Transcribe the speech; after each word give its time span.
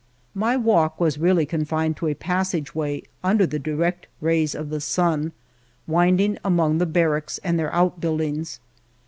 My 0.33 0.57
walk 0.57 0.99
was 0.99 1.19
really 1.19 1.45
confined 1.45 1.95
to 1.97 2.07
a 2.07 2.15
passage 2.15 2.73
way 2.73 3.03
under 3.23 3.45
the 3.45 3.59
direct 3.59 4.07
rays 4.19 4.55
of 4.55 4.71
the 4.71 4.81
sun, 4.81 5.31
winding 5.85 6.39
among 6.43 6.79
the 6.79 6.87
barracks 6.87 7.37
and 7.43 7.59
their 7.59 7.71
out 7.71 7.99
buildings. 8.01 8.59